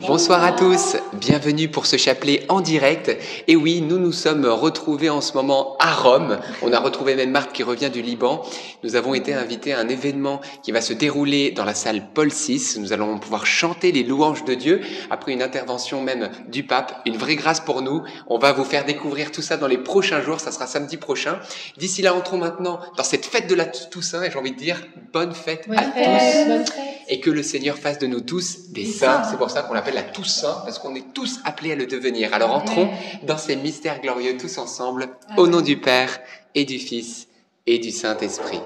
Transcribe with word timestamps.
Bonsoir 0.00 0.44
à 0.44 0.52
tous, 0.52 0.96
bienvenue 1.14 1.68
pour 1.68 1.86
ce 1.86 1.96
chapelet 1.96 2.44
en 2.48 2.60
direct. 2.60 3.16
Et 3.48 3.56
oui, 3.56 3.80
nous 3.80 3.98
nous 3.98 4.12
sommes 4.12 4.46
retrouvés 4.46 5.10
en 5.10 5.20
ce 5.20 5.32
moment 5.32 5.76
à 5.80 5.92
Rome. 5.92 6.38
On 6.62 6.72
a 6.72 6.78
retrouvé 6.78 7.16
même 7.16 7.30
Marthe 7.30 7.52
qui 7.52 7.64
revient 7.64 7.90
du 7.90 8.00
Liban. 8.00 8.44
Nous 8.84 8.94
avons 8.94 9.14
été 9.14 9.34
invités 9.34 9.72
à 9.72 9.80
un 9.80 9.88
événement 9.88 10.40
qui 10.62 10.70
va 10.70 10.80
se 10.80 10.92
dérouler 10.92 11.50
dans 11.50 11.64
la 11.64 11.74
salle 11.74 12.04
Paul 12.14 12.28
VI. 12.28 12.74
Nous 12.78 12.92
allons 12.92 13.18
pouvoir 13.18 13.44
chanter 13.44 13.90
les 13.90 14.04
louanges 14.04 14.44
de 14.44 14.54
Dieu 14.54 14.82
après 15.10 15.32
une 15.32 15.42
intervention 15.42 16.00
même 16.00 16.30
du 16.48 16.62
pape. 16.62 17.00
Une 17.06 17.16
vraie 17.16 17.36
grâce 17.36 17.60
pour 17.60 17.82
nous. 17.82 18.02
On 18.28 18.38
va 18.38 18.52
vous 18.52 18.64
faire 18.64 18.84
découvrir 18.84 19.32
tout 19.32 19.42
ça 19.42 19.56
dans 19.56 19.68
les 19.68 19.78
prochains 19.78 20.22
jours. 20.22 20.38
Ça 20.38 20.52
sera 20.52 20.66
samedi 20.66 20.96
prochain. 20.96 21.40
D'ici 21.76 22.02
là, 22.02 22.14
entrons 22.14 22.38
maintenant 22.38 22.78
dans 22.96 23.04
cette 23.04 23.26
fête 23.26 23.48
de 23.48 23.54
la 23.54 23.66
Toussaint 23.66 24.22
et 24.22 24.30
j'ai 24.30 24.38
envie 24.38 24.52
de 24.52 24.58
dire 24.58 24.80
bonne 25.12 25.34
fête 25.34 25.66
à 25.76 25.82
tous. 25.84 26.72
Et 27.08 27.18
que 27.20 27.30
le 27.30 27.42
Seigneur 27.42 27.76
fasse 27.78 27.98
de 27.98 28.06
nous 28.06 28.20
tous 28.20 28.70
des 28.70 28.86
saints. 28.86 29.22
C'est 29.28 29.36
pour 29.36 29.50
ça 29.50 29.62
qu'on 29.62 29.71
l'appelle 29.72 29.94
la 29.94 30.02
Toussaint, 30.02 30.62
parce 30.64 30.78
qu'on 30.78 30.94
est 30.94 31.12
tous 31.14 31.40
appelés 31.44 31.72
à 31.72 31.76
le 31.76 31.86
devenir. 31.86 32.34
Alors 32.34 32.52
entrons 32.52 32.88
dans 33.22 33.38
ces 33.38 33.56
mystères 33.56 34.00
glorieux 34.00 34.36
tous 34.36 34.58
ensemble, 34.58 35.08
au 35.36 35.46
nom 35.46 35.60
du 35.60 35.76
Père 35.76 36.20
et 36.54 36.64
du 36.64 36.78
Fils 36.78 37.28
et 37.66 37.78
du 37.78 37.90
Saint-Esprit. 37.90 38.60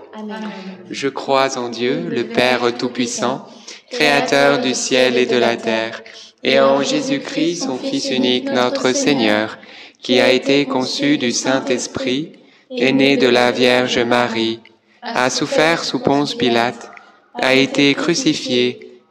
Je 0.91 1.09
crois 1.09 1.59
en 1.59 1.69
Dieu, 1.69 2.09
le 2.09 2.29
Père 2.29 2.77
Tout-Puissant, 2.77 3.46
Créateur 3.91 4.60
du 4.60 4.74
ciel 4.74 5.16
et 5.16 5.27
de 5.27 5.37
la 5.37 5.56
terre, 5.56 6.02
et 6.42 6.60
en 6.60 6.82
Jésus-Christ, 6.82 7.65
son 7.65 7.77
Fils 7.77 8.10
unique, 8.10 8.51
notre 8.51 8.93
Seigneur, 8.93 9.59
qui 10.01 10.21
a 10.21 10.32
été 10.32 10.65
conçu 10.66 11.18
du 11.18 11.32
Saint-Esprit, 11.32 12.32
est 12.71 12.93
né 12.93 13.16
de 13.16 13.29
la 13.29 13.52
Vierge 13.52 13.99
Marie, 13.99 14.60
a 15.02 15.30
souffert 15.30 15.84
sous 15.84 16.01
Ponce 16.01 16.34
Pilate, 16.34 16.90
a 17.34 17.54
été 17.54 17.95
crucifié, 17.95 18.85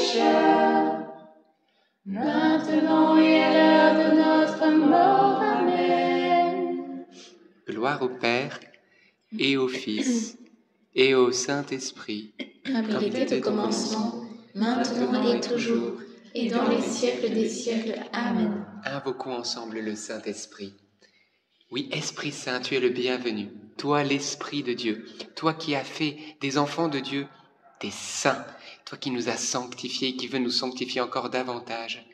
pécheurs, 0.00 1.06
maintenant 2.06 3.18
et 3.18 3.42
à 3.42 3.52
l'heure 3.52 3.94
de 3.94 4.16
notre 4.16 4.70
mort. 4.86 5.40
Amen. 5.42 7.04
Gloire 7.68 8.02
au 8.02 8.08
Père, 8.08 8.60
et 9.38 9.56
au 9.56 9.68
Fils, 9.68 10.38
et 10.94 11.14
au 11.14 11.32
Saint-Esprit. 11.32 12.32
Comme 12.64 13.02
il 13.02 13.16
était 13.16 13.38
au 13.38 13.40
commencement, 13.40 14.24
maintenant 14.54 15.32
et 15.32 15.40
toujours, 15.40 16.00
et 16.34 16.48
dans 16.48 16.68
les 16.68 16.82
siècles 16.82 17.32
des 17.32 17.48
siècles. 17.48 18.00
Amen. 18.12 18.64
Invoquons 18.84 19.34
ensemble 19.34 19.80
le 19.80 19.94
Saint-Esprit. 19.94 20.74
Oui, 21.70 21.88
Esprit 21.92 22.32
Saint, 22.32 22.60
tu 22.60 22.74
es 22.74 22.80
le 22.80 22.88
bienvenu. 22.88 23.48
Toi, 23.76 24.02
l'Esprit 24.02 24.62
de 24.62 24.72
Dieu, 24.72 25.06
toi 25.36 25.54
qui 25.54 25.74
as 25.74 25.84
fait 25.84 26.18
des 26.40 26.58
enfants 26.58 26.88
de 26.88 26.98
Dieu 26.98 27.26
des 27.80 27.90
saints, 27.90 28.44
toi 28.90 28.98
qui 28.98 29.12
nous 29.12 29.28
as 29.28 29.36
sanctifiés, 29.36 30.16
qui 30.16 30.26
veux 30.26 30.40
nous 30.40 30.50
sanctifier 30.50 31.00
encore 31.00 31.30
davantage. 31.30 32.04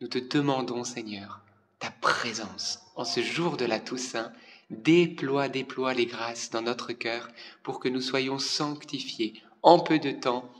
Nous 0.00 0.08
te 0.08 0.16
demandons, 0.16 0.82
Seigneur, 0.82 1.42
ta 1.78 1.90
présence 1.90 2.80
en 2.96 3.04
ce 3.04 3.20
jour 3.20 3.58
de 3.58 3.66
la 3.66 3.78
Toussaint. 3.78 4.32
Déploie, 4.70 5.50
déploie 5.50 5.92
les 5.92 6.06
grâces 6.06 6.48
dans 6.48 6.62
notre 6.62 6.94
cœur 6.94 7.28
pour 7.62 7.80
que 7.80 7.90
nous 7.90 8.00
soyons 8.00 8.38
sanctifiés 8.38 9.42
en 9.62 9.78
peu 9.78 9.98
de 9.98 10.10
temps 10.10 10.50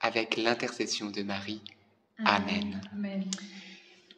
avec 0.00 0.36
l'intercession 0.36 1.08
de 1.08 1.22
Marie. 1.22 1.62
Amen. 2.26 2.82
Amen. 2.92 3.24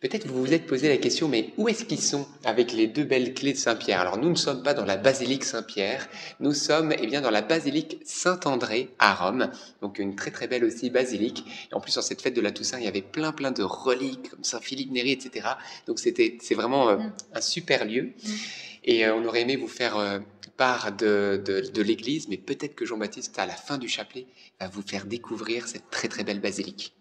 Peut-être 0.01 0.27
vous 0.27 0.45
vous 0.45 0.53
êtes 0.53 0.67
posé 0.67 0.89
la 0.89 0.97
question, 0.97 1.29
mais 1.29 1.51
où 1.57 1.69
est-ce 1.69 1.85
qu'ils 1.85 2.01
sont 2.01 2.27
avec 2.45 2.73
les 2.73 2.87
deux 2.87 3.05
belles 3.05 3.35
clés 3.35 3.53
de 3.53 3.59
Saint-Pierre? 3.59 4.01
Alors 4.01 4.19
nous 4.19 4.31
ne 4.31 4.35
sommes 4.35 4.63
pas 4.63 4.75
dans 4.75 4.85
la 4.85 4.97
basilique 4.97 5.45
Saint-Pierre, 5.45 6.09
nous 6.41 6.53
sommes 6.53 6.93
eh 6.99 7.07
bien 7.07 7.21
dans 7.21 7.31
la 7.31 7.43
basilique 7.43 8.01
Saint-André 8.05 8.91
à 8.99 9.15
Rome, 9.15 9.51
donc 9.81 9.99
une 9.99 10.15
très 10.15 10.31
très 10.31 10.47
belle 10.47 10.65
aussi 10.65 10.91
basilique. 10.91 11.45
Et 11.71 11.75
en 11.75 11.81
plus, 11.81 11.97
en 11.97 12.03
cette 12.03 12.21
fête 12.21 12.35
de 12.35 12.41
la 12.41 12.51
Toussaint, 12.51 12.79
il 12.79 12.85
y 12.85 12.89
avait 12.89 13.03
plein 13.03 13.33
plein 13.33 13.51
de 13.51 13.63
reliques 13.63 14.31
comme 14.31 14.45
Saint-Philippe 14.45 14.91
Néri, 14.91 15.13
etc. 15.13 15.49
Donc 15.87 15.99
c'était 15.99 16.39
c'est 16.41 16.55
vraiment 16.55 16.89
euh, 16.89 16.99
un 17.33 17.41
super 17.41 17.85
lieu. 17.85 18.13
Et 18.85 19.07
euh, 19.07 19.15
on 19.15 19.25
aurait 19.25 19.43
aimé 19.43 19.57
vous 19.57 19.69
faire 19.69 19.97
euh, 19.97 20.19
part 20.57 20.93
de, 20.93 21.43
de, 21.45 21.61
de 21.61 21.83
l'église, 21.83 22.29
mais 22.29 22.37
peut-être 22.37 22.75
que 22.75 22.85
Jean-Baptiste, 22.85 23.39
à 23.39 23.47
la 23.47 23.55
fin 23.55 23.79
du 23.79 23.89
chapelet, 23.89 24.27
va 24.61 24.69
vous 24.69 24.83
faire 24.83 25.07
découvrir 25.07 25.67
cette 25.67 25.91
très 25.91 26.09
très 26.09 26.25
belle 26.25 26.41
basilique. 26.41 26.93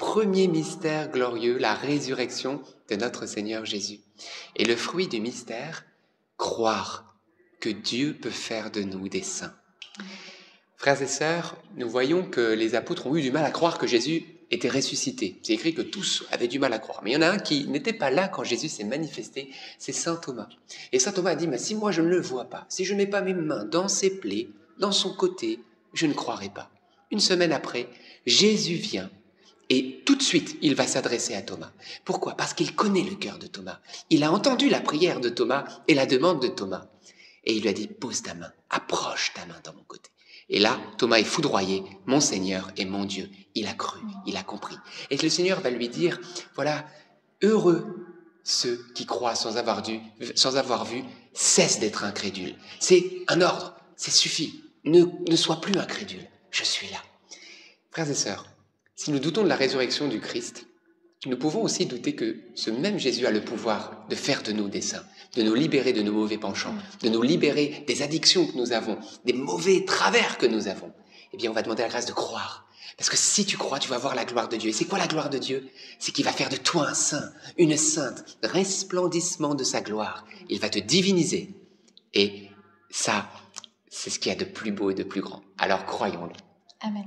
Premier 0.00 0.48
mystère 0.48 1.10
glorieux, 1.10 1.58
la 1.58 1.74
résurrection 1.74 2.62
de 2.88 2.96
notre 2.96 3.26
Seigneur 3.26 3.66
Jésus. 3.66 4.00
Et 4.56 4.64
le 4.64 4.74
fruit 4.74 5.08
du 5.08 5.20
mystère, 5.20 5.84
croire 6.38 7.18
que 7.60 7.68
Dieu 7.68 8.16
peut 8.18 8.30
faire 8.30 8.70
de 8.70 8.80
nous 8.80 9.10
des 9.10 9.20
saints. 9.20 9.52
Frères 10.78 11.02
et 11.02 11.06
sœurs, 11.06 11.58
nous 11.76 11.86
voyons 11.86 12.24
que 12.24 12.40
les 12.40 12.74
apôtres 12.74 13.08
ont 13.08 13.14
eu 13.14 13.20
du 13.20 13.30
mal 13.30 13.44
à 13.44 13.50
croire 13.50 13.76
que 13.76 13.86
Jésus 13.86 14.24
était 14.50 14.70
ressuscité. 14.70 15.38
C'est 15.42 15.52
écrit 15.52 15.74
que 15.74 15.82
tous 15.82 16.24
avaient 16.30 16.48
du 16.48 16.58
mal 16.58 16.72
à 16.72 16.78
croire. 16.78 17.02
Mais 17.04 17.10
il 17.10 17.14
y 17.14 17.16
en 17.18 17.22
a 17.22 17.28
un 17.28 17.38
qui 17.38 17.68
n'était 17.68 17.92
pas 17.92 18.10
là 18.10 18.26
quand 18.26 18.42
Jésus 18.42 18.70
s'est 18.70 18.84
manifesté, 18.84 19.50
c'est 19.78 19.92
Saint 19.92 20.16
Thomas. 20.16 20.48
Et 20.92 20.98
Saint 20.98 21.12
Thomas 21.12 21.32
a 21.32 21.36
dit, 21.36 21.46
mais 21.46 21.58
si 21.58 21.74
moi 21.74 21.92
je 21.92 22.00
ne 22.00 22.08
le 22.08 22.22
vois 22.22 22.46
pas, 22.46 22.64
si 22.70 22.86
je 22.86 22.94
ne 22.94 22.98
mets 23.00 23.06
pas 23.06 23.20
mes 23.20 23.34
mains 23.34 23.66
dans 23.66 23.86
ses 23.86 24.18
plaies, 24.18 24.48
dans 24.78 24.92
son 24.92 25.12
côté, 25.12 25.60
je 25.92 26.06
ne 26.06 26.14
croirai 26.14 26.48
pas. 26.48 26.70
Une 27.10 27.20
semaine 27.20 27.52
après, 27.52 27.90
Jésus 28.24 28.76
vient 28.76 29.10
et 29.70 30.02
tout 30.04 30.16
de 30.16 30.22
suite, 30.22 30.58
il 30.62 30.74
va 30.74 30.86
s'adresser 30.86 31.34
à 31.34 31.42
Thomas. 31.42 31.70
Pourquoi? 32.04 32.36
Parce 32.36 32.54
qu'il 32.54 32.74
connaît 32.74 33.04
le 33.04 33.14
cœur 33.14 33.38
de 33.38 33.46
Thomas. 33.46 33.78
Il 34.10 34.24
a 34.24 34.32
entendu 34.32 34.68
la 34.68 34.80
prière 34.80 35.20
de 35.20 35.28
Thomas 35.28 35.64
et 35.86 35.94
la 35.94 36.06
demande 36.06 36.42
de 36.42 36.48
Thomas. 36.48 36.88
Et 37.44 37.54
il 37.54 37.62
lui 37.62 37.68
a 37.68 37.72
dit, 37.72 37.86
pose 37.86 38.20
ta 38.22 38.34
main, 38.34 38.52
approche 38.68 39.32
ta 39.32 39.46
main 39.46 39.60
dans 39.62 39.72
mon 39.72 39.84
côté. 39.84 40.10
Et 40.48 40.58
là, 40.58 40.80
Thomas 40.98 41.18
est 41.18 41.24
foudroyé, 41.24 41.84
mon 42.06 42.20
Seigneur 42.20 42.72
et 42.76 42.84
mon 42.84 43.04
Dieu. 43.04 43.30
Il 43.54 43.68
a 43.68 43.72
cru, 43.72 44.00
il 44.26 44.36
a 44.36 44.42
compris. 44.42 44.76
Et 45.08 45.16
le 45.16 45.28
Seigneur 45.28 45.60
va 45.60 45.70
lui 45.70 45.88
dire, 45.88 46.20
voilà, 46.56 46.84
heureux 47.40 48.06
ceux 48.42 48.84
qui 48.96 49.06
croient 49.06 49.36
sans 49.36 49.56
avoir, 49.56 49.82
dû, 49.82 50.00
sans 50.34 50.56
avoir 50.56 50.84
vu 50.84 51.04
cessent 51.32 51.78
d'être 51.78 52.02
incrédules. 52.02 52.56
C'est 52.80 53.22
un 53.28 53.40
ordre, 53.40 53.76
c'est 53.94 54.10
suffit. 54.10 54.64
Ne, 54.82 55.04
ne 55.28 55.36
sois 55.36 55.60
plus 55.60 55.76
incrédule, 55.76 56.26
je 56.50 56.64
suis 56.64 56.88
là. 56.88 56.98
Frères 57.92 58.10
et 58.10 58.14
sœurs, 58.14 58.46
si 59.00 59.12
nous 59.12 59.18
doutons 59.18 59.44
de 59.44 59.48
la 59.48 59.56
résurrection 59.56 60.08
du 60.08 60.20
Christ, 60.20 60.66
nous 61.24 61.38
pouvons 61.38 61.62
aussi 61.62 61.86
douter 61.86 62.14
que 62.14 62.36
ce 62.54 62.70
même 62.70 62.98
Jésus 62.98 63.24
a 63.24 63.30
le 63.30 63.40
pouvoir 63.40 64.04
de 64.10 64.14
faire 64.14 64.42
de 64.42 64.52
nous 64.52 64.68
des 64.68 64.82
saints, 64.82 65.06
de 65.36 65.42
nous 65.42 65.54
libérer 65.54 65.94
de 65.94 66.02
nos 66.02 66.12
mauvais 66.12 66.36
penchants, 66.36 66.74
de 67.00 67.08
nous 67.08 67.22
libérer 67.22 67.82
des 67.86 68.02
addictions 68.02 68.46
que 68.46 68.58
nous 68.58 68.72
avons, 68.72 68.98
des 69.24 69.32
mauvais 69.32 69.86
travers 69.86 70.36
que 70.36 70.44
nous 70.44 70.68
avons. 70.68 70.92
Eh 71.32 71.38
bien, 71.38 71.50
on 71.50 71.54
va 71.54 71.62
demander 71.62 71.80
la 71.80 71.88
grâce 71.88 72.04
de 72.04 72.12
croire. 72.12 72.66
Parce 72.98 73.08
que 73.08 73.16
si 73.16 73.46
tu 73.46 73.56
crois, 73.56 73.78
tu 73.78 73.88
vas 73.88 73.96
voir 73.96 74.14
la 74.14 74.26
gloire 74.26 74.50
de 74.50 74.58
Dieu. 74.58 74.68
Et 74.68 74.74
c'est 74.74 74.84
quoi 74.84 74.98
la 74.98 75.06
gloire 75.06 75.30
de 75.30 75.38
Dieu? 75.38 75.66
C'est 75.98 76.12
qu'il 76.12 76.26
va 76.26 76.32
faire 76.32 76.50
de 76.50 76.56
toi 76.56 76.90
un 76.90 76.94
saint, 76.94 77.32
une 77.56 77.78
sainte, 77.78 78.36
resplendissement 78.42 79.54
de 79.54 79.64
sa 79.64 79.80
gloire. 79.80 80.26
Il 80.50 80.60
va 80.60 80.68
te 80.68 80.78
diviniser. 80.78 81.54
Et 82.12 82.48
ça, 82.90 83.30
c'est 83.88 84.10
ce 84.10 84.18
qu'il 84.18 84.30
y 84.30 84.34
a 84.34 84.38
de 84.38 84.44
plus 84.44 84.72
beau 84.72 84.90
et 84.90 84.94
de 84.94 85.04
plus 85.04 85.22
grand. 85.22 85.40
Alors 85.56 85.86
croyons-le. 85.86 86.34
Amen. 86.82 87.06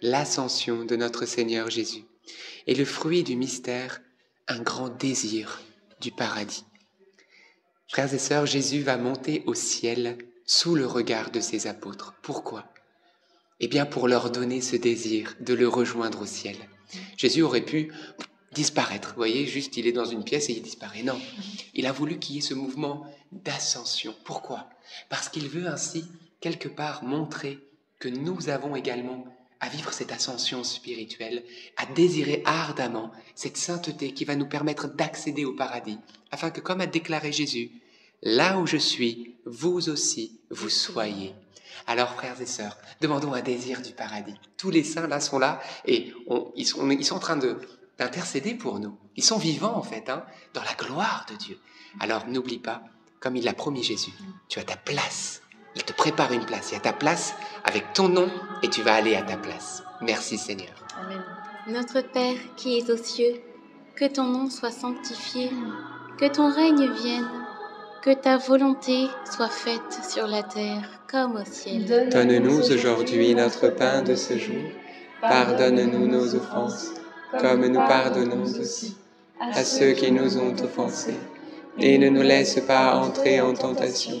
l'ascension 0.00 0.84
de 0.84 0.96
notre 0.96 1.26
Seigneur 1.26 1.70
Jésus. 1.70 2.04
Et 2.66 2.74
le 2.74 2.84
fruit 2.84 3.22
du 3.22 3.36
mystère, 3.36 4.00
un 4.46 4.60
grand 4.60 4.88
désir 4.88 5.60
du 6.00 6.10
paradis. 6.10 6.64
Frères 7.88 8.12
et 8.12 8.18
sœurs, 8.18 8.46
Jésus 8.46 8.82
va 8.82 8.96
monter 8.98 9.42
au 9.46 9.54
ciel 9.54 10.18
sous 10.44 10.74
le 10.74 10.86
regard 10.86 11.30
de 11.30 11.40
ses 11.40 11.66
apôtres. 11.66 12.14
Pourquoi? 12.22 12.64
Eh 13.60 13.68
bien 13.68 13.86
pour 13.86 14.08
leur 14.08 14.30
donner 14.30 14.60
ce 14.60 14.76
désir 14.76 15.34
de 15.40 15.54
le 15.54 15.66
rejoindre 15.66 16.22
au 16.22 16.26
ciel. 16.26 16.56
Jésus 17.16 17.42
aurait 17.42 17.64
pu 17.64 17.92
disparaître. 18.52 19.10
Vous 19.10 19.16
voyez, 19.16 19.46
juste 19.46 19.76
il 19.76 19.86
est 19.86 19.92
dans 19.92 20.04
une 20.04 20.24
pièce 20.24 20.48
et 20.48 20.52
il 20.52 20.62
disparaît. 20.62 21.02
Non, 21.02 21.20
il 21.74 21.86
a 21.86 21.92
voulu 21.92 22.18
qu'il 22.18 22.36
y 22.36 22.38
ait 22.38 22.42
ce 22.42 22.54
mouvement 22.54 23.06
d'ascension. 23.32 24.14
Pourquoi? 24.24 24.68
Parce 25.08 25.28
qu'il 25.28 25.48
veut 25.48 25.66
ainsi, 25.66 26.04
quelque 26.40 26.68
part, 26.68 27.04
montrer 27.04 27.58
que 27.98 28.08
nous 28.08 28.48
avons 28.48 28.76
également 28.76 29.24
à 29.60 29.68
vivre 29.68 29.92
cette 29.92 30.12
ascension 30.12 30.62
spirituelle, 30.64 31.44
à 31.76 31.86
désirer 31.86 32.42
ardemment 32.44 33.10
cette 33.34 33.56
sainteté 33.56 34.12
qui 34.12 34.24
va 34.24 34.36
nous 34.36 34.48
permettre 34.48 34.88
d'accéder 34.88 35.44
au 35.44 35.52
paradis, 35.52 35.98
afin 36.30 36.50
que, 36.50 36.60
comme 36.60 36.80
a 36.80 36.86
déclaré 36.86 37.32
Jésus, 37.32 37.70
là 38.22 38.58
où 38.58 38.66
je 38.66 38.76
suis, 38.76 39.36
vous 39.44 39.88
aussi, 39.88 40.40
vous 40.50 40.68
soyez. 40.68 41.34
Alors, 41.86 42.14
frères 42.14 42.40
et 42.40 42.46
sœurs, 42.46 42.76
demandons 43.00 43.32
un 43.32 43.40
désir 43.40 43.80
du 43.80 43.92
paradis. 43.92 44.34
Tous 44.56 44.70
les 44.70 44.84
saints 44.84 45.06
là 45.06 45.20
sont 45.20 45.38
là 45.38 45.60
et 45.86 46.12
ils, 46.56 46.66
sont, 46.66 47.14
en 47.14 47.18
train 47.18 47.38
d'intercéder 47.98 48.54
pour 48.54 48.78
nous. 48.78 48.96
Ils 49.16 49.24
sont 49.24 49.38
vivants 49.38 49.76
en 49.76 49.82
fait, 49.82 50.10
hein, 50.10 50.24
dans 50.54 50.62
la 50.62 50.74
gloire 50.74 51.26
de 51.30 51.36
Dieu. 51.36 51.58
Alors 52.00 52.26
n'oublie 52.26 52.58
pas, 52.58 52.82
comme 53.20 53.36
il 53.36 53.44
l'a 53.44 53.54
promis 53.54 53.82
Jésus, 53.82 54.12
tu 54.48 54.58
as 54.58 54.64
ta 54.64 54.76
place. 54.76 55.42
Il 55.76 55.84
te 55.84 55.92
prépare 55.92 56.32
une 56.32 56.44
place. 56.44 56.70
Il 56.70 56.74
y 56.74 56.76
a 56.78 56.80
ta 56.80 56.92
place 56.92 57.34
avec 57.64 57.92
ton 57.92 58.08
nom 58.08 58.28
et 58.62 58.68
tu 58.68 58.82
vas 58.82 58.94
aller 58.94 59.14
à 59.14 59.22
ta 59.22 59.36
place. 59.36 59.82
Merci 60.00 60.38
Seigneur. 60.38 60.74
Amen. 61.00 61.22
Notre 61.68 62.00
Père 62.00 62.36
qui 62.56 62.78
es 62.78 62.90
aux 62.90 62.96
cieux, 62.96 63.40
que 63.94 64.06
ton 64.06 64.24
nom 64.24 64.48
soit 64.48 64.70
sanctifié, 64.70 65.50
que 66.18 66.26
ton 66.26 66.50
règne 66.50 66.90
vienne, 66.92 67.28
que 68.02 68.14
ta 68.14 68.38
volonté 68.38 69.08
soit 69.30 69.48
faite 69.48 70.00
sur 70.08 70.26
la 70.26 70.42
terre 70.42 70.88
comme 71.10 71.36
au 71.36 71.44
ciel. 71.44 71.84
Donne-nous 72.10 72.72
aujourd'hui 72.72 73.34
notre 73.34 73.68
pain 73.68 74.02
de 74.02 74.14
ce 74.14 74.38
jour. 74.38 74.62
Pardonne-nous 75.20 76.06
nos 76.06 76.34
offenses, 76.34 76.92
comme 77.40 77.66
nous 77.66 77.80
pardonnons 77.80 78.44
aussi 78.44 78.96
à 79.40 79.64
ceux 79.64 79.92
qui 79.92 80.12
nous 80.12 80.38
ont 80.38 80.54
offensés. 80.62 81.18
Et 81.78 81.98
ne 81.98 82.08
nous 82.08 82.22
laisse 82.22 82.60
pas 82.66 82.96
entrer 82.96 83.40
en 83.40 83.54
tentation, 83.54 84.20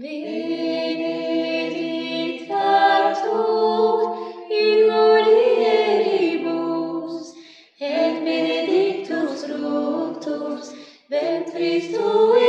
Benedicta 0.00 1.18
tu 3.18 3.42
in 4.48 4.78
mulieribus, 4.86 6.54
et 7.80 8.12
benedictus 8.22 9.42
fructus 9.42 10.66
ventris 11.10 11.86
tui, 11.90 12.47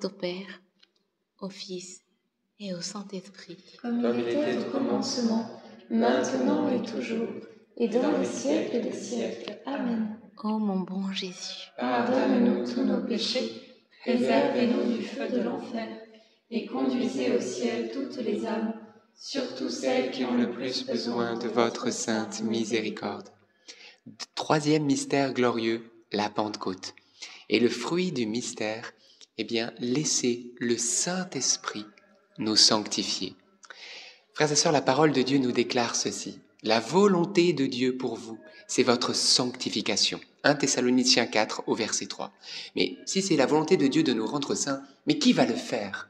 Ton 0.00 0.10
Père, 0.10 0.60
au 1.40 1.48
Fils 1.48 2.02
et 2.60 2.72
au 2.72 2.80
Saint-Esprit. 2.80 3.56
Comme 3.82 4.00
Comme 4.00 4.20
il 4.20 4.28
était 4.28 4.58
au 4.58 4.70
commencement, 4.70 5.60
maintenant 5.90 6.68
et 6.70 6.82
toujours, 6.82 7.28
et 7.76 7.88
dans 7.88 8.16
les 8.18 8.24
siècles 8.24 8.80
des 8.80 8.92
siècles. 8.92 9.58
Amen. 9.66 10.20
Ô 10.44 10.58
mon 10.58 10.80
bon 10.80 11.10
Jésus, 11.10 11.72
Pardonne-nous 11.76 12.64
tous 12.72 12.84
nos 12.84 13.02
péchés, 13.04 13.50
préservez-nous 14.02 14.98
du 14.98 15.02
feu 15.02 15.28
de 15.28 15.40
l'enfer, 15.40 15.88
et 16.50 16.66
conduisez 16.66 17.34
au 17.34 17.40
ciel 17.40 17.90
toutes 17.92 18.18
les 18.18 18.46
âmes, 18.46 18.74
surtout 19.16 19.68
celles 19.68 20.12
qui 20.12 20.24
ont 20.24 20.36
le 20.36 20.52
plus 20.52 20.86
besoin 20.86 21.36
de 21.36 21.48
votre 21.48 21.92
sainte 21.92 22.40
miséricorde. 22.42 23.30
Troisième 24.36 24.84
mystère 24.84 25.34
glorieux, 25.34 25.90
la 26.12 26.30
Pentecôte. 26.30 26.94
Et 27.48 27.58
le 27.58 27.68
fruit 27.68 28.12
du 28.12 28.26
mystère, 28.26 28.92
eh 29.38 29.44
bien, 29.44 29.72
laissez 29.78 30.52
le 30.58 30.76
Saint-Esprit 30.76 31.86
nous 32.38 32.56
sanctifier. 32.56 33.34
Frères 34.34 34.52
et 34.52 34.56
sœurs, 34.56 34.72
la 34.72 34.82
parole 34.82 35.12
de 35.12 35.22
Dieu 35.22 35.38
nous 35.38 35.52
déclare 35.52 35.96
ceci. 35.96 36.40
La 36.62 36.80
volonté 36.80 37.52
de 37.52 37.66
Dieu 37.66 37.96
pour 37.96 38.16
vous, 38.16 38.38
c'est 38.66 38.82
votre 38.82 39.14
sanctification. 39.14 40.20
1 40.44 40.56
Thessaloniciens 40.56 41.26
4 41.26 41.64
au 41.66 41.74
verset 41.74 42.06
3. 42.06 42.32
Mais 42.76 42.98
si 43.06 43.22
c'est 43.22 43.36
la 43.36 43.46
volonté 43.46 43.76
de 43.76 43.86
Dieu 43.86 44.02
de 44.02 44.12
nous 44.12 44.26
rendre 44.26 44.54
saints, 44.54 44.82
mais 45.06 45.18
qui 45.18 45.32
va 45.32 45.46
le 45.46 45.54
faire? 45.54 46.08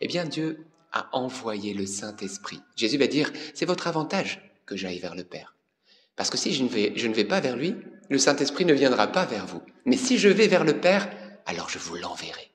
Eh 0.00 0.08
bien, 0.08 0.24
Dieu 0.24 0.66
a 0.92 1.08
envoyé 1.16 1.74
le 1.74 1.86
Saint-Esprit. 1.86 2.60
Jésus 2.76 2.98
va 2.98 3.06
dire, 3.06 3.32
c'est 3.54 3.66
votre 3.66 3.86
avantage 3.86 4.40
que 4.66 4.76
j'aille 4.76 4.98
vers 4.98 5.14
le 5.14 5.24
Père. 5.24 5.54
Parce 6.16 6.30
que 6.30 6.36
si 6.36 6.52
je 6.52 6.62
ne 6.62 7.14
vais, 7.14 7.24
pas 7.24 7.40
vers 7.40 7.56
lui, 7.56 7.74
le 8.08 8.18
Saint-Esprit 8.18 8.64
ne 8.64 8.74
viendra 8.74 9.08
pas 9.08 9.24
vers 9.24 9.46
vous. 9.46 9.62
Mais 9.84 9.96
si 9.96 10.18
je 10.18 10.28
vais 10.28 10.46
vers 10.46 10.64
le 10.64 10.80
Père, 10.80 11.10
alors 11.46 11.68
je 11.68 11.78
vous 11.78 11.96
l'enverrai. 11.96 12.50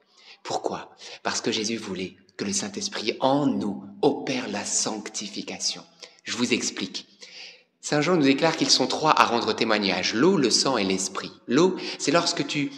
Pourquoi? 0.50 0.90
Parce 1.22 1.42
que 1.42 1.52
Jésus 1.52 1.78
voulait 1.78 2.16
que 2.36 2.44
le 2.44 2.54
Saint-Esprit 2.54 3.16
en 3.20 3.46
nous 3.46 3.84
opère 4.02 4.50
la 4.50 4.66
sanctification. 4.66 5.86
Je 6.24 6.36
vous 6.36 6.56
explique. 6.56 7.08
Saint 7.82 8.02
Jean 8.02 8.16
nous 8.16 8.24
déclare 8.24 8.58
qu'ils 8.58 8.72
sont 8.72 8.88
trois 8.88 9.12
à 9.12 9.26
rendre 9.26 9.54
témoignage, 9.54 10.16
l'eau, 10.16 10.38
le 10.38 10.50
sang 10.50 10.80
et 10.80 10.84
l'esprit. 10.84 11.32
L'eau, 11.46 11.76
c'est 12.00 12.10
lorsque 12.10 12.48
tu 12.48 12.72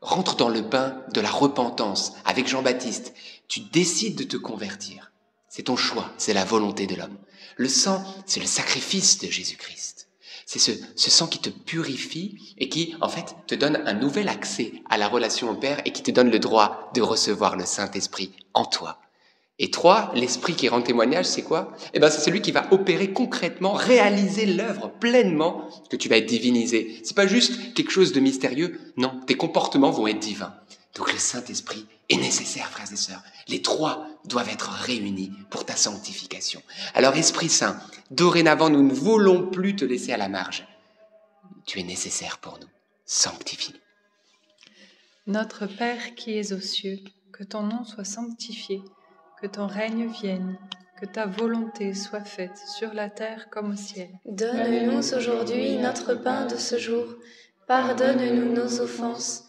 rentres 0.00 0.36
dans 0.36 0.48
le 0.48 0.62
bain 0.62 1.02
de 1.12 1.20
la 1.20 1.30
repentance 1.30 2.14
avec 2.24 2.48
Jean-Baptiste, 2.48 3.12
tu 3.46 3.60
décides 3.60 4.16
de 4.16 4.24
te 4.24 4.38
convertir. 4.38 5.12
C'est 5.50 5.64
ton 5.64 5.76
choix, 5.76 6.10
c'est 6.16 6.32
la 6.32 6.46
volonté 6.46 6.86
de 6.86 6.94
l'homme. 6.94 7.18
Le 7.58 7.68
sang, 7.68 8.02
c'est 8.24 8.40
le 8.40 8.46
sacrifice 8.46 9.18
de 9.18 9.28
Jésus-Christ. 9.28 10.01
C'est 10.54 10.58
ce, 10.96 11.10
sang 11.10 11.28
qui 11.28 11.38
te 11.38 11.48
purifie 11.48 12.54
et 12.58 12.68
qui, 12.68 12.94
en 13.00 13.08
fait, 13.08 13.36
te 13.46 13.54
donne 13.54 13.82
un 13.86 13.94
nouvel 13.94 14.28
accès 14.28 14.74
à 14.90 14.98
la 14.98 15.08
relation 15.08 15.48
au 15.48 15.54
Père 15.54 15.80
et 15.86 15.92
qui 15.92 16.02
te 16.02 16.10
donne 16.10 16.30
le 16.30 16.38
droit 16.38 16.90
de 16.94 17.00
recevoir 17.00 17.56
le 17.56 17.64
Saint-Esprit 17.64 18.32
en 18.52 18.66
toi. 18.66 18.98
Et 19.58 19.70
trois, 19.70 20.12
l'esprit 20.14 20.54
qui 20.54 20.68
rend 20.68 20.82
témoignage, 20.82 21.24
c'est 21.24 21.40
quoi? 21.40 21.72
Eh 21.94 22.00
ben, 22.00 22.10
c'est 22.10 22.20
celui 22.20 22.42
qui 22.42 22.52
va 22.52 22.70
opérer 22.70 23.14
concrètement, 23.14 23.72
réaliser 23.72 24.44
l'œuvre 24.44 24.90
pleinement 25.00 25.70
que 25.88 25.96
tu 25.96 26.10
vas 26.10 26.18
être 26.18 26.26
divinisé. 26.26 27.00
C'est 27.02 27.16
pas 27.16 27.26
juste 27.26 27.72
quelque 27.72 27.90
chose 27.90 28.12
de 28.12 28.20
mystérieux. 28.20 28.78
Non, 28.98 29.22
tes 29.26 29.36
comportements 29.36 29.90
vont 29.90 30.06
être 30.06 30.18
divins. 30.18 30.52
Donc 30.94 31.12
le 31.12 31.18
Saint-Esprit 31.18 31.86
est 32.08 32.16
nécessaire, 32.16 32.68
frères 32.68 32.92
et 32.92 32.96
sœurs. 32.96 33.22
Les 33.48 33.62
trois 33.62 34.06
doivent 34.26 34.50
être 34.50 34.68
réunis 34.68 35.32
pour 35.50 35.64
ta 35.64 35.76
sanctification. 35.76 36.62
Alors 36.94 37.16
Esprit 37.16 37.48
Saint, 37.48 37.80
dorénavant, 38.10 38.68
nous 38.68 38.82
ne 38.82 38.92
voulons 38.92 39.48
plus 39.50 39.74
te 39.74 39.84
laisser 39.84 40.12
à 40.12 40.18
la 40.18 40.28
marge. 40.28 40.66
Tu 41.66 41.80
es 41.80 41.84
nécessaire 41.84 42.38
pour 42.38 42.58
nous. 42.60 42.68
Sanctifie. 43.06 43.74
Notre 45.26 45.66
Père 45.66 46.14
qui 46.14 46.36
es 46.36 46.52
aux 46.52 46.60
cieux, 46.60 46.98
que 47.32 47.44
ton 47.44 47.62
nom 47.62 47.84
soit 47.84 48.04
sanctifié 48.04 48.82
que 49.42 49.48
ton 49.48 49.66
règne 49.66 50.06
vienne, 50.06 50.56
que 51.00 51.04
ta 51.04 51.26
volonté 51.26 51.94
soit 51.94 52.24
faite 52.24 52.56
sur 52.78 52.94
la 52.94 53.10
terre 53.10 53.50
comme 53.50 53.72
au 53.72 53.76
ciel. 53.76 54.08
Donne-nous 54.24 55.12
aujourd'hui 55.12 55.76
notre 55.78 56.14
pain 56.14 56.46
de 56.46 56.54
ce 56.54 56.78
jour. 56.78 57.06
Pardonne-nous 57.66 58.52
nos 58.52 58.80
offenses, 58.80 59.48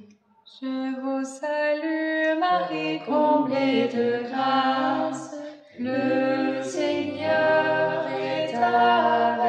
Je 0.59 0.99
vous 0.99 1.23
salue 1.23 2.37
Marie, 2.39 2.99
comblée 3.05 3.87
de 3.87 4.23
grâce, 4.29 5.35
le 5.79 6.61
Seigneur 6.61 8.07
est 8.07 8.53
avec 8.55 9.40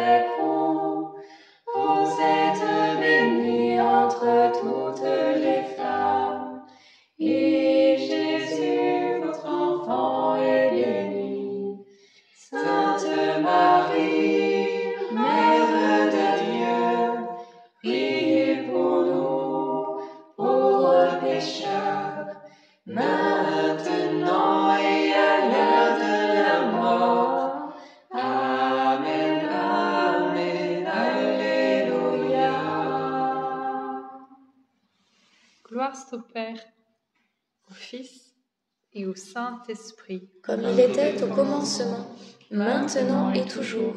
Saint-Esprit. 39.62 40.28
Comme 40.42 40.62
il 40.62 40.80
était 40.80 41.22
au 41.22 41.28
commencement, 41.28 42.06
maintenant 42.50 43.32
et 43.32 43.46
toujours, 43.46 43.94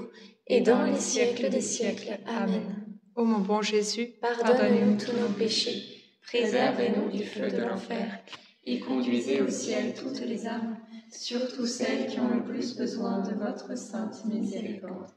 et 0.47 0.61
dans 0.61 0.83
les 0.83 0.99
siècles 0.99 1.49
des 1.49 1.61
siècles. 1.61 2.19
Amen. 2.27 2.85
Ô 3.15 3.23
mon 3.23 3.39
bon 3.39 3.61
Jésus, 3.61 4.09
pardonnez-nous 4.21 4.97
tous 4.97 5.13
nos 5.13 5.29
péchés, 5.29 5.83
préservez-nous 6.23 7.09
du 7.09 7.23
feu 7.23 7.49
de 7.49 7.57
l'enfer, 7.57 8.19
et 8.65 8.79
conduisez 8.79 9.41
au 9.41 9.49
ciel 9.49 9.93
toutes 9.93 10.19
les 10.21 10.45
âmes, 10.45 10.77
surtout 11.11 11.65
celles 11.65 12.07
qui 12.07 12.19
ont 12.19 12.33
le 12.33 12.43
plus 12.43 12.75
besoin 12.75 13.19
de 13.19 13.33
votre 13.33 13.77
sainte 13.77 14.25
miséricorde. 14.25 15.09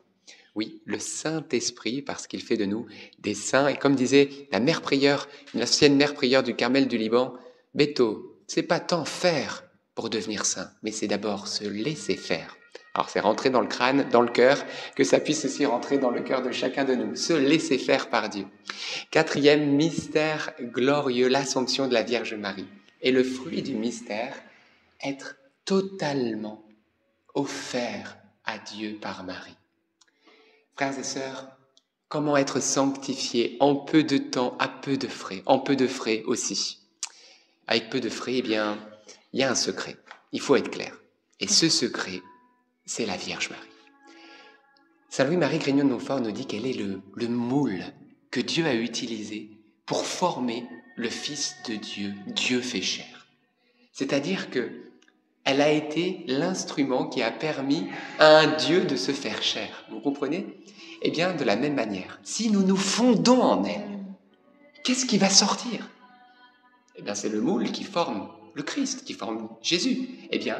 Oui, 0.54 0.82
le 0.86 0.98
Saint-Esprit, 0.98 2.02
parce 2.02 2.26
qu'il 2.26 2.42
fait 2.42 2.56
de 2.56 2.64
nous 2.64 2.86
des 3.18 3.34
saints. 3.34 3.68
Et 3.68 3.76
comme 3.76 3.94
disait 3.94 4.28
la 4.50 4.60
mère 4.60 4.82
prieure, 4.82 5.28
une 5.54 5.62
ancienne 5.62 5.96
mère 5.96 6.14
prieure 6.14 6.42
du 6.42 6.56
Carmel 6.56 6.88
du 6.88 6.98
Liban, 6.98 7.34
Beto, 7.74 8.40
c'est 8.46 8.62
pas 8.62 8.80
tant 8.80 9.04
faire 9.04 9.67
pour 9.98 10.10
devenir 10.10 10.46
saint, 10.46 10.70
mais 10.84 10.92
c'est 10.92 11.08
d'abord 11.08 11.48
se 11.48 11.64
laisser 11.64 12.14
faire. 12.14 12.56
Alors 12.94 13.10
c'est 13.10 13.18
rentrer 13.18 13.50
dans 13.50 13.60
le 13.60 13.66
crâne, 13.66 14.08
dans 14.10 14.22
le 14.22 14.30
cœur, 14.30 14.64
que 14.94 15.02
ça 15.02 15.18
puisse 15.18 15.44
aussi 15.44 15.66
rentrer 15.66 15.98
dans 15.98 16.12
le 16.12 16.20
cœur 16.20 16.40
de 16.40 16.52
chacun 16.52 16.84
de 16.84 16.94
nous, 16.94 17.16
se 17.16 17.32
laisser 17.32 17.78
faire 17.78 18.08
par 18.08 18.28
Dieu. 18.28 18.46
Quatrième 19.10 19.72
mystère 19.72 20.52
glorieux, 20.60 21.26
l'Assomption 21.26 21.88
de 21.88 21.94
la 21.94 22.04
Vierge 22.04 22.34
Marie. 22.34 22.68
Et 23.02 23.10
le 23.10 23.24
fruit 23.24 23.60
du 23.60 23.74
mystère, 23.74 24.36
être 25.02 25.34
totalement 25.64 26.64
offert 27.34 28.18
à 28.44 28.60
Dieu 28.60 28.98
par 29.02 29.24
Marie. 29.24 29.56
Frères 30.76 30.96
et 30.96 31.02
sœurs, 31.02 31.48
comment 32.08 32.36
être 32.36 32.60
sanctifié? 32.60 33.56
En 33.58 33.74
peu 33.74 34.04
de 34.04 34.18
temps, 34.18 34.56
à 34.60 34.68
peu 34.68 34.96
de 34.96 35.08
frais, 35.08 35.42
en 35.46 35.58
peu 35.58 35.74
de 35.74 35.88
frais 35.88 36.22
aussi. 36.26 36.86
Avec 37.66 37.90
peu 37.90 37.98
de 37.98 38.08
frais, 38.08 38.36
eh 38.36 38.42
bien, 38.42 38.78
il 39.32 39.40
y 39.40 39.42
a 39.42 39.50
un 39.50 39.54
secret. 39.54 39.96
Il 40.32 40.40
faut 40.40 40.56
être 40.56 40.70
clair. 40.70 40.94
Et 41.40 41.48
ce 41.48 41.68
secret, 41.68 42.20
c'est 42.84 43.06
la 43.06 43.16
Vierge 43.16 43.50
Marie. 43.50 43.62
Saint 45.10 45.24
Louis-Marie 45.24 45.58
Grignon 45.58 45.84
de 45.84 45.90
Montfort 45.90 46.20
nous 46.20 46.32
dit 46.32 46.46
qu'elle 46.46 46.66
est 46.66 46.74
le, 46.74 47.00
le 47.14 47.28
moule 47.28 47.82
que 48.30 48.40
Dieu 48.40 48.66
a 48.66 48.74
utilisé 48.74 49.50
pour 49.86 50.04
former 50.04 50.66
le 50.96 51.08
Fils 51.08 51.56
de 51.66 51.76
Dieu, 51.76 52.12
Dieu 52.26 52.60
fait 52.60 52.82
chair. 52.82 53.26
C'est-à-dire 53.92 54.50
que 54.50 54.84
elle 55.44 55.62
a 55.62 55.70
été 55.70 56.24
l'instrument 56.26 57.06
qui 57.06 57.22
a 57.22 57.30
permis 57.30 57.86
à 58.18 58.40
un 58.40 58.56
Dieu 58.56 58.84
de 58.84 58.96
se 58.96 59.12
faire 59.12 59.42
chair. 59.42 59.84
Vous 59.90 60.00
comprenez? 60.00 60.62
Eh 61.00 61.10
bien, 61.10 61.32
de 61.32 61.44
la 61.44 61.56
même 61.56 61.74
manière, 61.74 62.20
si 62.22 62.50
nous 62.50 62.62
nous 62.62 62.76
fondons 62.76 63.40
en 63.40 63.64
elle, 63.64 63.98
qu'est-ce 64.84 65.06
qui 65.06 65.16
va 65.16 65.30
sortir? 65.30 65.88
Eh 66.96 67.02
bien, 67.02 67.14
c'est 67.14 67.30
le 67.30 67.40
moule 67.40 67.72
qui 67.72 67.84
forme 67.84 68.28
le 68.58 68.64
Christ, 68.64 69.04
qui 69.04 69.14
forme 69.14 69.48
Jésus. 69.62 70.08
Eh 70.30 70.38
bien, 70.38 70.58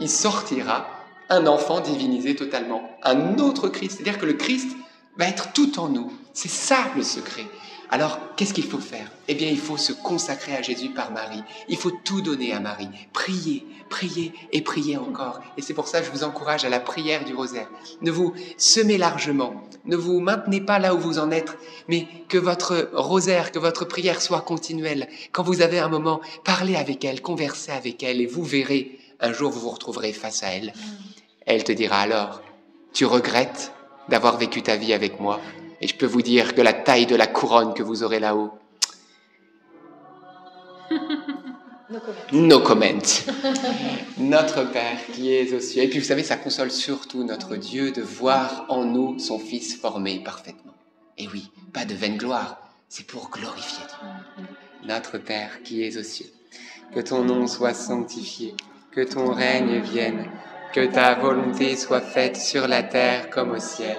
il 0.00 0.08
sortira 0.08 0.86
un 1.28 1.46
enfant 1.46 1.80
divinisé 1.80 2.34
totalement, 2.34 2.88
un 3.02 3.38
autre 3.38 3.68
Christ. 3.68 3.96
C'est-à-dire 3.96 4.18
que 4.18 4.26
le 4.26 4.34
Christ 4.34 4.76
va 5.18 5.26
être 5.26 5.52
tout 5.52 5.78
en 5.78 5.88
nous. 5.88 6.12
C'est 6.32 6.48
ça 6.48 6.90
le 6.96 7.02
secret. 7.02 7.44
Alors, 7.92 8.20
qu'est-ce 8.36 8.54
qu'il 8.54 8.66
faut 8.66 8.78
faire? 8.78 9.10
Eh 9.26 9.34
bien, 9.34 9.48
il 9.48 9.58
faut 9.58 9.76
se 9.76 9.92
consacrer 9.92 10.54
à 10.54 10.62
Jésus 10.62 10.90
par 10.90 11.10
Marie. 11.10 11.42
Il 11.68 11.76
faut 11.76 11.90
tout 11.90 12.20
donner 12.20 12.52
à 12.52 12.60
Marie. 12.60 12.88
Prier, 13.12 13.66
prier 13.88 14.32
et 14.52 14.62
prier 14.62 14.96
encore. 14.96 15.40
Et 15.56 15.62
c'est 15.62 15.74
pour 15.74 15.88
ça 15.88 16.00
que 16.00 16.06
je 16.06 16.12
vous 16.12 16.22
encourage 16.22 16.64
à 16.64 16.68
la 16.68 16.78
prière 16.78 17.24
du 17.24 17.34
rosaire. 17.34 17.68
Ne 18.00 18.12
vous 18.12 18.32
semez 18.56 18.96
largement. 18.96 19.64
Ne 19.86 19.96
vous 19.96 20.20
maintenez 20.20 20.60
pas 20.60 20.78
là 20.78 20.94
où 20.94 20.98
vous 21.00 21.18
en 21.18 21.32
êtes, 21.32 21.58
mais 21.88 22.06
que 22.28 22.38
votre 22.38 22.90
rosaire, 22.92 23.50
que 23.50 23.58
votre 23.58 23.84
prière 23.84 24.22
soit 24.22 24.42
continuelle. 24.42 25.08
Quand 25.32 25.42
vous 25.42 25.60
avez 25.60 25.80
un 25.80 25.88
moment, 25.88 26.20
parlez 26.44 26.76
avec 26.76 27.04
elle, 27.04 27.20
conversez 27.20 27.72
avec 27.72 28.04
elle 28.04 28.20
et 28.20 28.26
vous 28.26 28.44
verrez, 28.44 28.98
un 29.18 29.32
jour 29.32 29.50
vous 29.50 29.60
vous 29.60 29.70
retrouverez 29.70 30.12
face 30.12 30.44
à 30.44 30.48
elle. 30.48 30.72
Elle 31.44 31.64
te 31.64 31.72
dira 31.72 31.98
alors, 31.98 32.40
tu 32.92 33.04
regrettes 33.04 33.72
d'avoir 34.08 34.36
vécu 34.36 34.62
ta 34.62 34.76
vie 34.76 34.92
avec 34.92 35.18
moi? 35.18 35.40
Et 35.80 35.86
je 35.86 35.94
peux 35.94 36.06
vous 36.06 36.22
dire 36.22 36.54
que 36.54 36.60
la 36.60 36.72
taille 36.72 37.06
de 37.06 37.16
la 37.16 37.26
couronne 37.26 37.74
que 37.74 37.82
vous 37.82 38.02
aurez 38.02 38.20
là-haut. 38.20 38.52
No 42.32 42.60
comment. 42.60 42.86
notre 44.18 44.64
Père 44.70 44.98
qui 45.12 45.34
es 45.34 45.52
aux 45.52 45.60
cieux. 45.60 45.82
Et 45.82 45.88
puis 45.88 45.98
vous 45.98 46.04
savez, 46.04 46.22
ça 46.22 46.36
console 46.36 46.70
surtout 46.70 47.24
notre 47.24 47.56
Dieu 47.56 47.90
de 47.90 48.02
voir 48.02 48.66
en 48.68 48.84
nous 48.84 49.18
son 49.18 49.38
Fils 49.38 49.76
formé 49.76 50.22
parfaitement. 50.22 50.74
Et 51.18 51.26
oui, 51.28 51.50
pas 51.72 51.84
de 51.84 51.94
vaine 51.94 52.16
gloire, 52.16 52.58
c'est 52.88 53.06
pour 53.06 53.30
glorifier 53.30 53.84
Dieu. 53.88 54.46
Notre 54.88 55.18
Père 55.18 55.62
qui 55.62 55.82
es 55.82 55.96
aux 55.96 56.02
cieux, 56.02 56.30
que 56.94 57.00
ton 57.00 57.24
nom 57.24 57.46
soit 57.46 57.74
sanctifié, 57.74 58.54
que 58.92 59.02
ton 59.02 59.32
règne 59.32 59.80
vienne, 59.80 60.26
que 60.72 60.86
ta 60.86 61.14
volonté 61.14 61.76
soit 61.76 62.00
faite 62.00 62.36
sur 62.36 62.68
la 62.68 62.82
terre 62.82 63.30
comme 63.30 63.50
au 63.50 63.58
ciel. 63.58 63.98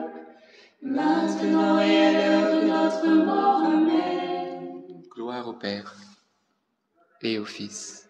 maintenant 0.81 1.79
et 1.79 1.97
à 1.97 2.11
l'heure 2.11 2.61
de 2.61 2.67
notre 2.67 3.25
mort. 3.25 3.63
Amen. 3.65 5.03
Gloire 5.13 5.47
au 5.47 5.53
Père, 5.53 5.95
et 7.21 7.37
au 7.37 7.45
Fils, 7.45 8.09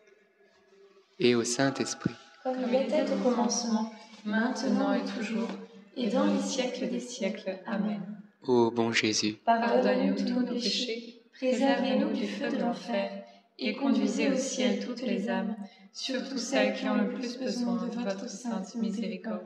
et 1.19 1.35
au 1.35 1.43
Saint-Esprit. 1.43 2.15
Comme 2.43 2.55
il 2.67 2.75
était 2.75 3.05
au 3.11 3.17
commencement, 3.17 3.91
maintenant 4.25 4.93
et 4.93 5.03
toujours, 5.17 5.49
et 5.95 6.09
dans 6.09 6.25
les 6.25 6.41
siècles 6.41 6.89
des 6.89 6.99
siècles. 6.99 7.59
Amen. 7.65 8.01
Ô 8.43 8.71
bon 8.71 8.91
Jésus, 8.91 9.33
Pardonnez-nous 9.45 10.15
tous 10.15 10.39
nos 10.39 10.45
péchés, 10.45 11.21
préservez-nous 11.33 12.11
du 12.11 12.25
feu 12.25 12.49
de 12.49 12.57
l'enfer, 12.57 13.23
et 13.59 13.75
conduisez 13.75 14.31
au 14.31 14.35
ciel 14.35 14.83
toutes 14.83 15.03
les 15.03 15.29
âmes, 15.29 15.55
surtout 15.93 16.39
celles 16.39 16.73
qui 16.73 16.87
ont 16.87 16.95
le 16.95 17.09
plus 17.09 17.37
besoin 17.37 17.75
de 17.85 17.95
votre 17.95 18.27
sainte 18.27 18.73
miséricorde. 18.75 19.45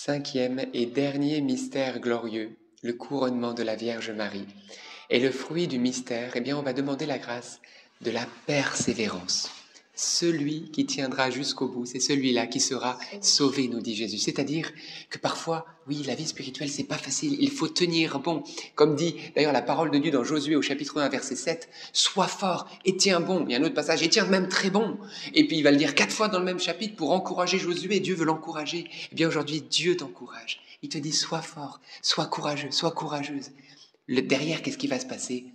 Cinquième 0.00 0.60
et 0.74 0.86
dernier 0.86 1.40
mystère 1.40 1.98
glorieux, 1.98 2.56
le 2.84 2.92
couronnement 2.92 3.52
de 3.52 3.64
la 3.64 3.74
Vierge 3.74 4.12
Marie. 4.12 4.46
Et 5.10 5.18
le 5.18 5.32
fruit 5.32 5.66
du 5.66 5.80
mystère, 5.80 6.36
eh 6.36 6.40
bien, 6.40 6.56
on 6.56 6.62
va 6.62 6.72
demander 6.72 7.04
la 7.04 7.18
grâce 7.18 7.60
de 8.00 8.12
la 8.12 8.24
persévérance. 8.46 9.50
Celui 10.00 10.70
qui 10.70 10.86
tiendra 10.86 11.28
jusqu'au 11.28 11.66
bout, 11.66 11.84
c'est 11.84 11.98
celui-là 11.98 12.46
qui 12.46 12.60
sera 12.60 13.00
sauvé, 13.20 13.66
nous 13.66 13.80
dit 13.80 13.96
Jésus. 13.96 14.18
C'est-à-dire 14.18 14.70
que 15.10 15.18
parfois, 15.18 15.66
oui, 15.88 16.04
la 16.06 16.14
vie 16.14 16.28
spirituelle, 16.28 16.68
c'est 16.68 16.84
pas 16.84 16.96
facile. 16.96 17.36
Il 17.40 17.50
faut 17.50 17.66
tenir 17.66 18.20
bon. 18.20 18.44
Comme 18.76 18.94
dit 18.94 19.16
d'ailleurs 19.34 19.52
la 19.52 19.60
parole 19.60 19.90
de 19.90 19.98
Dieu 19.98 20.12
dans 20.12 20.22
Josué 20.22 20.54
au 20.54 20.62
chapitre 20.62 21.00
1, 21.00 21.08
verset 21.08 21.34
7, 21.34 21.68
sois 21.92 22.28
fort 22.28 22.68
et 22.84 22.96
tiens 22.96 23.18
bon. 23.18 23.44
Il 23.48 23.50
y 23.50 23.56
a 23.56 23.58
un 23.58 23.64
autre 23.64 23.74
passage, 23.74 24.00
et 24.04 24.08
tiens 24.08 24.24
même 24.26 24.48
très 24.48 24.70
bon. 24.70 24.98
Et 25.34 25.48
puis 25.48 25.56
il 25.56 25.64
va 25.64 25.72
le 25.72 25.76
dire 25.76 25.96
quatre 25.96 26.12
fois 26.12 26.28
dans 26.28 26.38
le 26.38 26.44
même 26.44 26.60
chapitre 26.60 26.94
pour 26.94 27.10
encourager 27.10 27.58
Josué. 27.58 27.98
Dieu 27.98 28.14
veut 28.14 28.24
l'encourager. 28.24 28.88
Eh 29.10 29.16
bien 29.16 29.26
aujourd'hui, 29.26 29.62
Dieu 29.62 29.96
t'encourage. 29.96 30.60
Il 30.82 30.90
te 30.90 30.98
dit, 30.98 31.12
sois 31.12 31.42
fort, 31.42 31.80
sois 32.02 32.26
courageux, 32.26 32.70
sois 32.70 32.92
courageuse. 32.92 33.50
Le, 34.06 34.22
derrière, 34.22 34.62
qu'est-ce 34.62 34.78
qui 34.78 34.86
va 34.86 35.00
se 35.00 35.06
passer? 35.06 35.46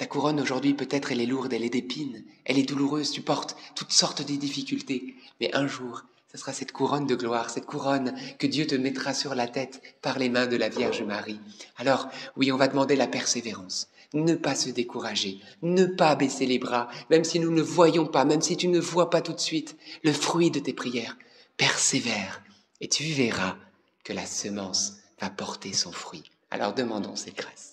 Ta 0.00 0.06
couronne 0.06 0.40
aujourd'hui, 0.40 0.72
peut-être, 0.72 1.12
elle 1.12 1.20
est 1.20 1.26
lourde, 1.26 1.52
elle 1.52 1.62
est 1.62 1.68
d'épines, 1.68 2.24
elle 2.46 2.58
est 2.58 2.62
douloureuse, 2.62 3.10
tu 3.10 3.20
portes 3.20 3.54
toutes 3.74 3.92
sortes 3.92 4.26
de 4.26 4.34
difficultés. 4.34 5.14
Mais 5.42 5.54
un 5.54 5.66
jour, 5.66 6.04
ce 6.32 6.38
sera 6.38 6.54
cette 6.54 6.72
couronne 6.72 7.06
de 7.06 7.14
gloire, 7.14 7.50
cette 7.50 7.66
couronne 7.66 8.14
que 8.38 8.46
Dieu 8.46 8.66
te 8.66 8.74
mettra 8.74 9.12
sur 9.12 9.34
la 9.34 9.46
tête 9.46 9.82
par 10.00 10.18
les 10.18 10.30
mains 10.30 10.46
de 10.46 10.56
la 10.56 10.70
Vierge 10.70 11.02
Marie. 11.02 11.38
Alors, 11.76 12.08
oui, 12.38 12.50
on 12.50 12.56
va 12.56 12.68
demander 12.68 12.96
la 12.96 13.08
persévérance. 13.08 13.90
Ne 14.14 14.36
pas 14.36 14.54
se 14.54 14.70
décourager, 14.70 15.38
ne 15.60 15.84
pas 15.84 16.16
baisser 16.16 16.46
les 16.46 16.58
bras, 16.58 16.88
même 17.10 17.24
si 17.24 17.38
nous 17.38 17.50
ne 17.50 17.60
voyons 17.60 18.06
pas, 18.06 18.24
même 18.24 18.40
si 18.40 18.56
tu 18.56 18.68
ne 18.68 18.80
vois 18.80 19.10
pas 19.10 19.20
tout 19.20 19.34
de 19.34 19.38
suite 19.38 19.76
le 20.02 20.14
fruit 20.14 20.50
de 20.50 20.60
tes 20.60 20.72
prières. 20.72 21.18
Persévère 21.58 22.42
et 22.80 22.88
tu 22.88 23.04
verras 23.04 23.58
que 24.02 24.14
la 24.14 24.24
semence 24.24 24.94
va 25.20 25.28
porter 25.28 25.74
son 25.74 25.92
fruit. 25.92 26.24
Alors 26.50 26.72
demandons 26.72 27.16
cette 27.16 27.36
grâce. 27.36 27.72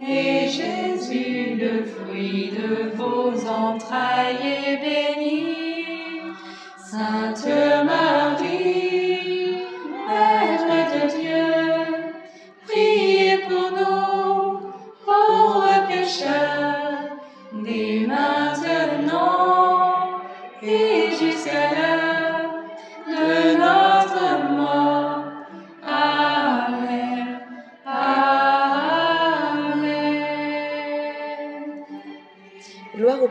Et 0.00 0.48
Jésus, 0.48 1.56
le 1.58 1.84
fruit 1.84 2.50
de 2.50 2.94
vos 2.96 3.32
entrailles, 3.48 4.36
est 4.66 4.76
béni. 4.76 5.56
Sainte 6.76 7.46
Marie, 7.84 8.35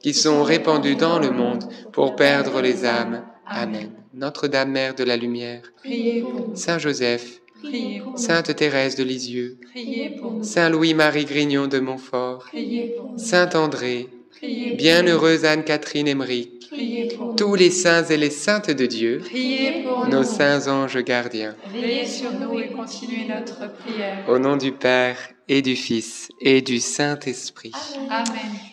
qui 0.00 0.14
sont 0.14 0.42
répandus 0.42 0.96
dans 0.96 1.18
le 1.18 1.30
monde 1.30 1.64
pour 1.92 2.16
perdre 2.16 2.60
les 2.60 2.84
âmes. 2.84 3.24
Amen. 3.46 3.90
Notre-Dame, 4.14 4.70
Mère 4.70 4.94
de 4.94 5.04
la 5.04 5.16
Lumière, 5.16 5.62
priez 5.76 6.20
pour 6.20 6.48
nous. 6.48 6.56
Saint 6.56 6.78
Joseph, 6.78 7.40
Priez 7.62 8.00
pour 8.00 8.12
nous. 8.12 8.18
Sainte 8.18 8.54
Thérèse 8.56 8.96
de 8.96 9.04
Lisieux, 9.04 9.58
Priez 9.72 10.10
pour 10.10 10.32
nous. 10.32 10.42
Saint 10.42 10.68
Louis-Marie 10.68 11.26
Grignon 11.26 11.66
de 11.66 11.78
Montfort, 11.78 12.44
Priez 12.48 12.94
pour 12.96 13.12
nous. 13.12 13.18
Saint 13.18 13.50
André, 13.54 14.08
Priez 14.30 14.68
pour 14.70 14.76
Bienheureuse 14.78 15.44
Anne-Catherine 15.44 16.08
Emmerich, 16.08 16.50
nous. 16.52 16.59
Priez 16.70 17.08
pour 17.16 17.26
nous. 17.28 17.36
tous 17.36 17.54
les 17.56 17.70
saints 17.70 18.04
et 18.04 18.16
les 18.16 18.30
saintes 18.30 18.70
de 18.70 18.86
Dieu, 18.86 19.18
Priez 19.24 19.82
pour 19.82 20.06
nos 20.06 20.18
nous. 20.20 20.24
saints 20.24 20.68
anges 20.68 20.98
gardiens. 21.02 21.56
Veillez 21.72 22.06
sur 22.06 22.32
nous 22.32 22.58
et 22.60 22.68
continuez 22.68 23.26
notre 23.28 23.72
prière. 23.74 24.24
Au 24.28 24.38
nom 24.38 24.56
du 24.56 24.72
Père 24.72 25.16
et 25.48 25.62
du 25.62 25.74
Fils 25.74 26.28
et 26.40 26.62
du 26.62 26.78
Saint-Esprit. 26.78 27.72
Amen. 28.08 28.24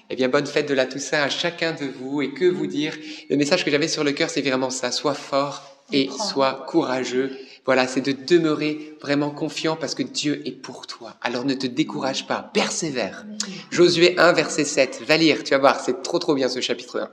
Eh 0.10 0.15
bien, 0.15 0.29
bonne 0.29 0.45
fête 0.45 0.69
de 0.69 0.73
la 0.75 0.86
Toussaint 0.86 1.21
à 1.23 1.29
chacun 1.29 1.73
de 1.73 1.86
vous. 1.86 2.21
Et 2.21 2.33
que 2.33 2.45
vous 2.45 2.67
dire 2.67 2.95
Le 3.29 3.36
message 3.36 3.65
que 3.65 3.71
j'avais 3.71 3.88
sur 3.88 4.03
le 4.03 4.12
cœur, 4.12 4.29
c'est 4.29 4.41
vraiment 4.41 4.69
ça. 4.69 4.91
Sois 4.91 5.15
fort 5.15 5.76
et 5.91 6.10
sois 6.10 6.65
courageux. 6.67 7.38
Voilà, 7.65 7.88
c'est 7.88 8.02
de 8.02 8.13
demeurer 8.13 8.95
vraiment 9.02 9.30
confiant 9.30 9.76
parce 9.76 9.93
que 9.93 10.04
Dieu 10.04 10.41
est 10.45 10.52
pour 10.52 10.88
toi. 10.88 11.15
Alors 11.21 11.45
ne 11.45 11.54
te 11.54 11.67
décourage 11.67 12.26
pas, 12.28 12.50
persévère. 12.54 13.26
Josué 13.71 14.17
1, 14.17 14.32
verset 14.34 14.63
7. 14.63 15.04
Va 15.06 15.17
lire, 15.17 15.43
tu 15.43 15.52
vas 15.52 15.58
voir, 15.58 15.80
c'est 15.80 16.02
trop 16.02 16.19
trop 16.19 16.34
bien 16.34 16.47
ce 16.47 16.62
chapitre 16.62 17.00
1. 17.00 17.10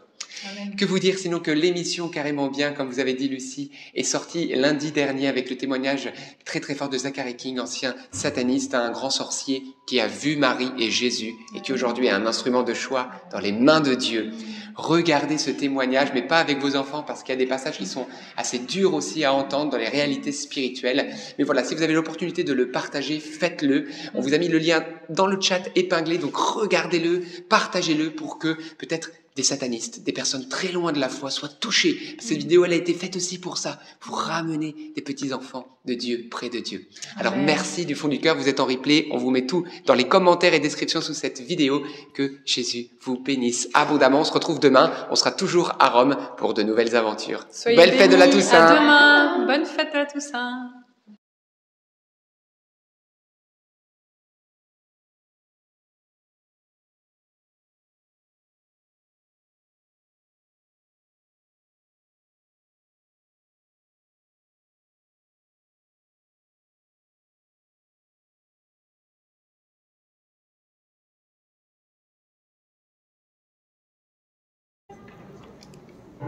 Amen. 0.51 0.77
Que 0.77 0.85
vous 0.85 0.99
dire 0.99 1.19
sinon 1.19 1.41
que 1.41 1.51
l'émission 1.51 2.09
Carrément 2.09 2.49
Bien, 2.49 2.73
comme 2.73 2.89
vous 2.89 3.01
avez 3.01 3.15
dit 3.15 3.29
Lucie, 3.29 3.71
est 3.95 4.03
sortie 4.03 4.55
lundi 4.55 4.93
dernier 4.93 5.29
avec 5.29 5.49
le 5.49 5.57
témoignage 5.57 6.13
très 6.45 6.61
très 6.61 6.75
fort 6.75 6.89
de 6.89 6.99
Zachary 6.99 7.37
King, 7.37 7.59
ancien 7.61 7.95
sataniste, 8.11 8.75
un 8.75 8.91
grand 8.91 9.11
sorcier 9.11 9.63
qui 9.87 10.01
a 10.01 10.07
vu 10.07 10.37
Marie 10.37 10.71
et 10.79 10.91
Jésus 10.91 11.35
et 11.55 11.61
qui 11.61 11.73
aujourd'hui 11.73 12.07
est 12.07 12.11
un 12.11 12.27
instrument 12.27 12.63
de 12.63 12.75
choix 12.75 13.11
dans 13.31 13.39
les 13.39 13.53
mains 13.53 13.81
de 13.81 13.95
Dieu. 13.95 14.33
Regardez 14.77 15.39
ce 15.39 15.51
témoignage, 15.51 16.09
mais 16.15 16.23
pas 16.23 16.39
avec 16.39 16.59
vos 16.59 16.75
enfants 16.75 17.05
parce 17.05 17.23
qu'il 17.23 17.33
y 17.33 17.37
a 17.37 17.39
des 17.39 17.47
passages 17.47 17.79
qui 17.79 17.87
sont 17.87 18.07
assez 18.37 18.59
durs 18.59 18.95
aussi 18.95 19.23
à 19.25 19.33
entendre 19.33 19.71
dans 19.71 19.79
les 19.79 19.89
réalités 19.89 20.33
spirituelles. 20.33 21.15
Mais 21.39 21.45
voilà, 21.45 21.63
si 21.63 21.75
vous 21.75 21.83
avez 21.83 21.93
l'opportunité 21.93 22.43
de 22.43 22.53
le 22.53 22.71
partager, 22.71 23.21
faites-le. 23.21 23.87
On 24.15 24.21
vous 24.21 24.35
a 24.35 24.39
mis 24.39 24.49
le 24.49 24.59
lien 24.59 24.85
dans 25.11 25.27
le 25.27 25.41
chat 25.41 25.63
épinglé, 25.77 26.19
donc 26.19 26.37
regardez-le, 26.37 27.23
partagez-le 27.49 28.11
pour 28.11 28.39
que 28.39 28.57
peut-être 28.79 29.11
des 29.37 29.43
satanistes, 29.43 30.05
des 30.05 30.13
personnes 30.13 30.49
très 30.49 30.69
loin 30.69 30.93
de 30.93 31.01
la 31.01 31.09
foi 31.09 31.31
soient 31.31 31.49
touchées. 31.49 32.17
Cette 32.21 32.39
vidéo, 32.39 32.65
elle 32.65 32.73
a 32.73 32.77
été 32.77 32.95
faite 32.95 33.17
aussi 33.17 33.39
pour 33.39 33.59
ça, 33.59 33.81
pour 33.99 34.19
ramener 34.19 34.93
des 34.95 35.03
petits-enfants 35.03 35.67
de 35.85 35.95
Dieu 35.95 36.27
près 36.31 36.51
de 36.51 36.61
Dieu. 36.61 36.87
Alors 37.17 37.33
Amen. 37.33 37.47
merci 37.47 37.85
du 37.85 37.97
fond 37.97 38.07
du 38.09 38.21
cœur, 38.21 38.37
vous 38.37 38.49
êtes 38.49 38.61
en 38.61 38.65
replay, 38.65 39.09
on 39.11 39.19
vous 39.19 39.31
met 39.31 39.47
tout 39.47 39.65
dans 39.87 39.95
les 39.95 40.07
commentaires 40.07 40.55
et 40.55 40.61
descriptions 40.61 41.01
sous 41.01 41.15
cette 41.15 41.41
vidéo. 41.41 41.83
Que 42.15 42.39
Jésus 42.45 42.91
vous 43.01 43.19
bénisse 43.19 43.69
abondamment. 43.75 44.21
On 44.21 44.25
se 44.25 44.33
retrouve 44.33 44.61
demain, 44.61 44.93
on 45.11 45.17
sera 45.17 45.33
toujours 45.33 45.73
à 45.81 45.91
Rome 45.91 46.17
pour 46.37 46.55
de 46.55 46.63
nouvelles 46.63 46.95
aventures. 46.95 47.47
Soyez 47.51 47.77
Belle 47.77 47.93
fête 47.93 48.11
de 48.11 48.17
la. 48.17 48.29
Toussaint 48.29 48.67
À 48.67 48.75
demain. 48.75 49.47
Bonne 49.47 49.67
fête 49.67 49.93
de 49.93 49.99
la 49.99 50.07
Toussaint. 50.07 50.84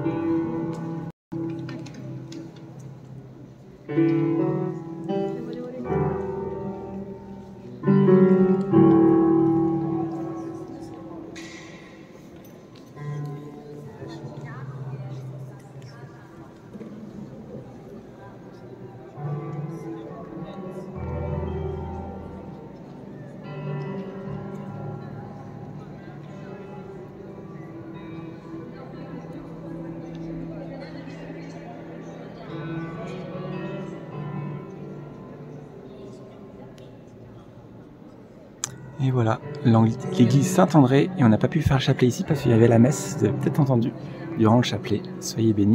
Thank 0.04 0.16
you. 3.90 4.75
L'église 39.66 40.46
Saint-André, 40.46 41.10
et 41.18 41.24
on 41.24 41.28
n'a 41.28 41.38
pas 41.38 41.48
pu 41.48 41.60
faire 41.60 41.76
le 41.76 41.82
chapelet 41.82 42.08
ici 42.08 42.24
parce 42.26 42.40
qu'il 42.40 42.52
y 42.52 42.54
avait 42.54 42.68
la 42.68 42.78
messe, 42.78 43.16
vous 43.18 43.26
avez 43.26 43.34
peut-être 43.38 43.60
entendu, 43.60 43.92
durant 44.38 44.56
le 44.56 44.62
chapelet. 44.62 45.02
Soyez 45.20 45.52
bénis. 45.52 45.74